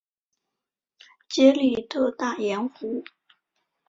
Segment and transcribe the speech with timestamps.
[1.29, 3.03] 杰里德大盐湖。